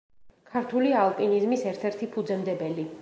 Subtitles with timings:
[0.53, 2.89] ქართული ალპინიზმის ერთ-ერთი ფუძემდებელი.